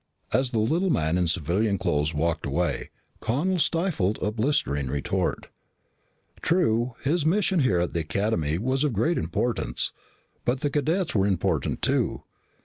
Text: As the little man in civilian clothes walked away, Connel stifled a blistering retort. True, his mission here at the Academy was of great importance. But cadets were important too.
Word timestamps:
As 0.33 0.49
the 0.49 0.57
little 0.57 0.89
man 0.89 1.15
in 1.15 1.27
civilian 1.27 1.77
clothes 1.77 2.11
walked 2.11 2.47
away, 2.47 2.89
Connel 3.19 3.59
stifled 3.59 4.17
a 4.19 4.31
blistering 4.31 4.87
retort. 4.87 5.45
True, 6.41 6.95
his 7.03 7.23
mission 7.23 7.59
here 7.59 7.79
at 7.81 7.93
the 7.93 7.99
Academy 7.99 8.57
was 8.57 8.83
of 8.83 8.93
great 8.93 9.19
importance. 9.19 9.93
But 10.43 10.59
cadets 10.73 11.13
were 11.13 11.27
important 11.27 11.83
too. 11.83 12.23